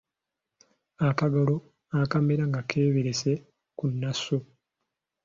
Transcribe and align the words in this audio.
Akagalo 1.09 1.55
akamera 2.01 2.43
nga 2.49 2.61
keeberese 2.69 3.31
ku 3.77 3.85
nnassu. 3.91 4.37